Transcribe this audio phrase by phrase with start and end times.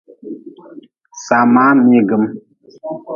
[1.23, 2.23] Samaa miigm.